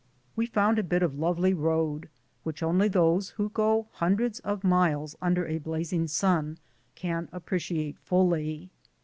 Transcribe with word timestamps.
We 0.35 0.47
found 0.47 0.79
a 0.79 0.83
bit 0.83 1.03
of 1.03 1.19
lovely 1.19 1.53
road, 1.53 2.09
which 2.41 2.63
only 2.63 2.87
those 2.87 3.29
who 3.37 3.49
go 3.49 3.85
hundreds 3.91 4.39
of 4.39 4.63
miles 4.63 5.15
under 5.21 5.45
a 5.45 5.59
blazing 5.59 6.07
sun 6.07 6.57
can 6.95 7.27
appreci 7.27 7.77
ate 7.77 7.99
fully. 7.99 8.71